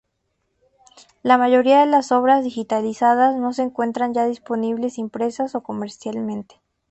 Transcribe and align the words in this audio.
La 1.21 1.37
mayoría 1.37 1.81
de 1.81 1.85
las 1.85 2.11
obras 2.11 2.43
digitalizadas 2.43 3.35
no 3.35 3.53
se 3.53 3.61
encuentran 3.61 4.15
ya 4.15 4.25
disponibles 4.25 4.97
impresas 4.97 5.53
o 5.53 5.61
comercialmente. 5.61 6.59